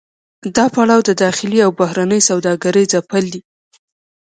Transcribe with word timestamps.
دا 0.55 0.65
پړاو 0.73 1.01
د 1.09 1.11
داخلي 1.23 1.59
او 1.65 1.71
بهرنۍ 1.79 2.21
سوداګرۍ 2.29 2.85
ځپل 2.93 3.23
دي 3.33 3.41